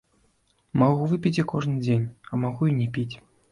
Магу 0.83 1.09
выпіць 1.11 1.33
і 1.41 1.45
кожны 1.53 1.77
дзень, 1.85 2.09
а 2.31 2.43
магу 2.47 2.63
і 2.73 2.77
не 2.81 2.91
піць. 2.99 3.11